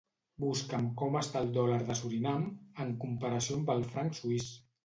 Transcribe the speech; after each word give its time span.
Busca'm 0.43 0.87
com 1.01 1.17
està 1.19 1.43
el 1.45 1.51
dòlar 1.59 1.77
de 1.91 1.97
Surinam 2.01 2.47
en 2.87 2.97
comparació 3.05 3.59
amb 3.63 3.73
el 3.79 3.87
franc 3.95 4.21
suís. 4.23 4.53